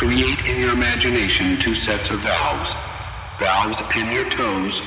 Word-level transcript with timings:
Create 0.00 0.48
in 0.48 0.58
your 0.58 0.72
imagination 0.72 1.58
two 1.58 1.74
sets 1.74 2.08
of 2.08 2.20
valves 2.20 2.72
valves 3.38 3.82
in 3.98 4.10
your 4.10 4.24
toes 4.30 4.80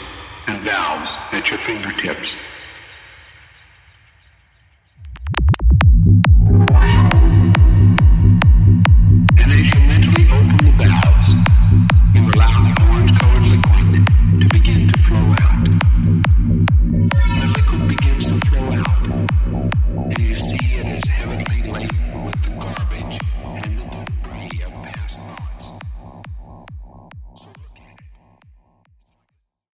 and 0.48 0.60
valves 0.64 1.18
at 1.32 1.52
your 1.52 1.60
fingertips. 1.60 2.36